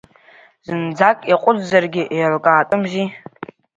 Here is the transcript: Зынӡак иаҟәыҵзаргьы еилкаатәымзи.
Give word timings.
Зынӡак 0.65 1.17
иаҟәыҵзаргьы 1.29 2.03
еилкаатәымзи. 2.15 3.05